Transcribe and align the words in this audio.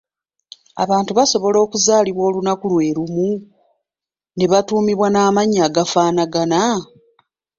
Abantu 0.83 1.11
basobola 1.17 1.57
okuzaalibwa 1.65 2.23
olunaku 2.29 2.65
lwe 2.71 2.87
lumu 2.97 3.29
ne 4.37 4.45
batuumibwa 4.51 5.07
n'amannya 5.11 5.61
agafaanagana? 5.67 6.61